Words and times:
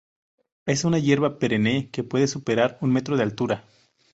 Es 0.65 0.83
una 0.83 0.97
hierba 0.97 1.37
perenne 1.37 1.91
que 1.91 2.03
puede 2.03 2.25
superar 2.25 2.79
un 2.81 2.91
metro 2.91 3.17
de 3.17 3.21
altura. 3.21 3.67